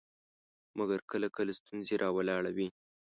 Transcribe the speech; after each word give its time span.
مګر 0.77 0.99
کله 1.11 1.27
کله 1.35 1.51
ستونزې 1.59 1.95
راولاړوي. 2.03 2.67